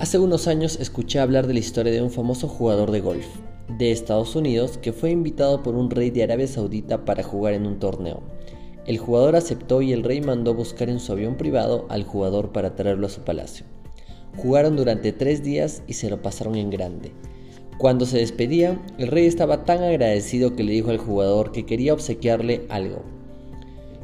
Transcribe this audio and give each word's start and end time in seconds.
Hace 0.00 0.18
unos 0.18 0.48
años 0.48 0.78
escuché 0.80 1.18
hablar 1.18 1.46
de 1.46 1.52
la 1.52 1.58
historia 1.58 1.92
de 1.92 2.00
un 2.00 2.10
famoso 2.10 2.48
jugador 2.48 2.90
de 2.90 3.02
golf 3.02 3.26
de 3.76 3.92
Estados 3.92 4.34
Unidos 4.34 4.78
que 4.78 4.94
fue 4.94 5.10
invitado 5.10 5.62
por 5.62 5.74
un 5.74 5.90
rey 5.90 6.08
de 6.08 6.22
Arabia 6.22 6.46
Saudita 6.46 7.04
para 7.04 7.22
jugar 7.22 7.52
en 7.52 7.66
un 7.66 7.78
torneo. 7.78 8.22
El 8.86 8.96
jugador 8.96 9.36
aceptó 9.36 9.82
y 9.82 9.92
el 9.92 10.02
rey 10.02 10.22
mandó 10.22 10.54
buscar 10.54 10.88
en 10.88 11.00
su 11.00 11.12
avión 11.12 11.36
privado 11.36 11.84
al 11.90 12.04
jugador 12.04 12.50
para 12.50 12.76
traerlo 12.76 13.08
a 13.08 13.10
su 13.10 13.20
palacio. 13.24 13.66
Jugaron 14.38 14.74
durante 14.74 15.12
tres 15.12 15.42
días 15.42 15.82
y 15.86 15.92
se 15.92 16.08
lo 16.08 16.22
pasaron 16.22 16.56
en 16.56 16.70
grande. 16.70 17.12
Cuando 17.76 18.06
se 18.06 18.20
despedían, 18.20 18.80
el 18.96 19.08
rey 19.08 19.26
estaba 19.26 19.66
tan 19.66 19.82
agradecido 19.82 20.56
que 20.56 20.64
le 20.64 20.72
dijo 20.72 20.88
al 20.88 20.98
jugador 20.98 21.52
que 21.52 21.66
quería 21.66 21.92
obsequiarle 21.92 22.62
algo. 22.70 23.02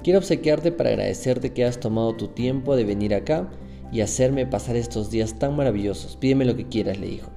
Quiero 0.05 0.19
obsequiarte 0.19 0.73
para 0.73 0.91
agradecerte 0.91 1.55
que 1.55 1.65
has 1.65 1.81
tomado 1.81 2.15
tu 2.17 2.29
tiempo 2.29 2.77
de 2.77 2.85
venir 2.85 3.15
acá 3.15 3.51
y 3.93 4.01
hacerme 4.01 4.47
pasar 4.47 4.77
estos 4.77 5.11
días 5.11 5.39
tan 5.39 5.57
maravillosos. 5.57 6.17
Pídeme 6.17 6.45
lo 6.45 6.57
que 6.57 6.69
quieras, 6.69 6.99
le 6.99 7.07
dijo. 7.07 7.31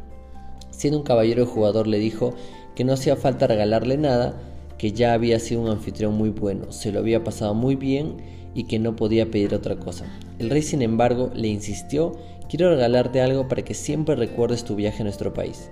Siendo 0.71 0.99
un 0.99 1.03
caballero 1.03 1.45
jugador 1.45 1.87
le 1.87 1.99
dijo 1.99 2.33
que 2.75 2.83
no 2.83 2.93
hacía 2.93 3.15
falta 3.15 3.47
regalarle 3.47 3.97
nada, 3.97 4.39
que 4.77 4.93
ya 4.93 5.13
había 5.13 5.39
sido 5.39 5.61
un 5.61 5.69
anfitrión 5.69 6.13
muy 6.15 6.29
bueno, 6.29 6.71
se 6.71 6.91
lo 6.91 6.99
había 6.99 7.23
pasado 7.23 7.53
muy 7.53 7.75
bien 7.75 8.17
y 8.55 8.63
que 8.63 8.79
no 8.79 8.95
podía 8.95 9.29
pedir 9.29 9.53
otra 9.53 9.75
cosa. 9.75 10.05
El 10.39 10.49
rey, 10.49 10.61
sin 10.61 10.81
embargo, 10.81 11.31
le 11.35 11.49
insistió, 11.49 12.13
quiero 12.49 12.69
regalarte 12.69 13.21
algo 13.21 13.47
para 13.47 13.63
que 13.63 13.73
siempre 13.73 14.15
recuerdes 14.15 14.63
tu 14.63 14.75
viaje 14.75 15.01
a 15.01 15.03
nuestro 15.03 15.33
país. 15.33 15.69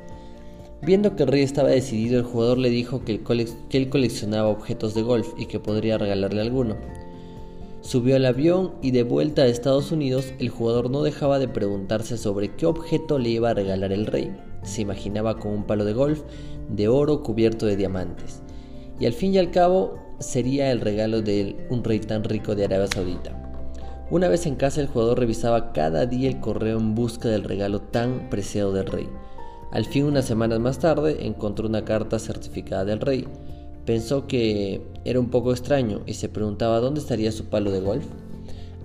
Viendo 0.82 1.16
que 1.16 1.24
el 1.24 1.30
rey 1.30 1.42
estaba 1.42 1.70
decidido, 1.70 2.20
el 2.20 2.26
jugador 2.26 2.58
le 2.58 2.70
dijo 2.70 3.04
que 3.04 3.14
él 3.14 3.90
coleccionaba 3.90 4.50
objetos 4.50 4.94
de 4.94 5.02
golf 5.02 5.30
y 5.38 5.46
que 5.46 5.60
podría 5.60 5.98
regalarle 5.98 6.42
alguno. 6.42 6.76
Subió 7.88 8.18
al 8.18 8.26
avión 8.26 8.74
y 8.82 8.92
de 8.92 9.04
vuelta 9.04 9.44
a 9.44 9.46
Estados 9.46 9.94
Unidos 9.94 10.34
el 10.40 10.50
jugador 10.50 10.90
no 10.90 11.04
dejaba 11.04 11.40
de 11.40 11.48
preguntarse 11.48 12.18
sobre 12.18 12.54
qué 12.54 12.66
objeto 12.66 13.18
le 13.18 13.30
iba 13.30 13.52
a 13.52 13.54
regalar 13.54 13.94
el 13.94 14.08
rey. 14.08 14.36
Se 14.62 14.82
imaginaba 14.82 15.40
con 15.40 15.54
un 15.54 15.64
palo 15.64 15.86
de 15.86 15.94
golf 15.94 16.22
de 16.68 16.90
oro 16.90 17.24
cubierto 17.24 17.66
de 17.66 17.78
diamantes. 17.78 18.42
Y 19.00 19.06
al 19.06 19.14
fin 19.14 19.34
y 19.34 19.38
al 19.38 19.52
cabo 19.52 19.96
sería 20.20 20.70
el 20.70 20.82
regalo 20.82 21.22
de 21.22 21.66
un 21.70 21.82
rey 21.82 22.02
tan 22.02 22.26
rico 22.26 22.56
de 22.56 22.66
Arabia 22.66 22.88
Saudita. 22.88 23.32
Una 24.12 24.28
vez 24.28 24.46
en 24.48 24.56
casa 24.56 24.82
el 24.82 24.88
jugador 24.88 25.20
revisaba 25.20 25.72
cada 25.72 26.06
día 26.06 26.28
el 26.28 26.42
correo 26.42 26.80
en 26.80 26.94
busca 26.94 27.30
del 27.30 27.46
regalo 27.46 27.80
tan 27.80 28.30
preciado 28.30 28.74
del 28.74 28.88
rey. 28.88 29.08
Al 29.72 29.86
fin 29.86 30.04
unas 30.04 30.26
semanas 30.26 30.60
más 30.60 30.80
tarde 30.80 31.26
encontró 31.26 31.70
una 31.70 31.86
carta 31.86 32.20
certificada 32.20 32.84
del 32.84 33.00
rey 33.00 33.26
Pensó 33.88 34.28
que 34.28 34.82
era 35.06 35.18
un 35.18 35.30
poco 35.30 35.54
extraño 35.54 36.02
y 36.06 36.16
se 36.16 36.28
preguntaba 36.28 36.82
dónde 36.82 37.00
estaría 37.00 37.32
su 37.32 37.46
palo 37.46 37.72
de 37.72 37.80
golf. 37.80 38.04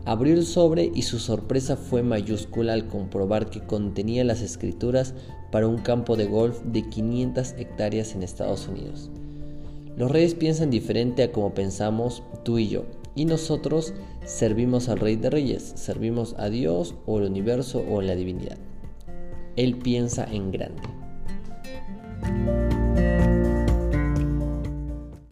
Abrió 0.04 0.32
el 0.32 0.46
sobre 0.46 0.92
y 0.94 1.02
su 1.02 1.18
sorpresa 1.18 1.76
fue 1.76 2.04
mayúscula 2.04 2.72
al 2.72 2.86
comprobar 2.86 3.50
que 3.50 3.66
contenía 3.66 4.22
las 4.22 4.42
escrituras 4.42 5.14
para 5.50 5.66
un 5.66 5.78
campo 5.78 6.16
de 6.16 6.26
golf 6.26 6.60
de 6.62 6.88
500 6.88 7.54
hectáreas 7.58 8.14
en 8.14 8.22
Estados 8.22 8.68
Unidos. 8.68 9.10
Los 9.96 10.08
reyes 10.08 10.36
piensan 10.36 10.70
diferente 10.70 11.24
a 11.24 11.32
como 11.32 11.52
pensamos 11.52 12.22
tú 12.44 12.58
y 12.58 12.68
yo, 12.68 12.84
y 13.16 13.24
nosotros 13.24 13.94
servimos 14.24 14.88
al 14.88 15.00
rey 15.00 15.16
de 15.16 15.30
reyes, 15.30 15.72
servimos 15.74 16.36
a 16.38 16.48
Dios 16.48 16.94
o 17.06 17.18
el 17.18 17.24
universo 17.24 17.84
o 17.90 18.02
la 18.02 18.14
divinidad. 18.14 18.58
Él 19.56 19.78
piensa 19.78 20.24
en 20.30 20.52
grande. 20.52 21.01